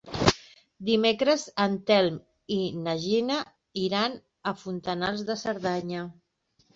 [0.85, 2.15] Dimecres en Telm
[2.55, 3.37] i na Gina
[3.81, 4.15] iran
[4.53, 6.07] a Fontanals de Cerdanya.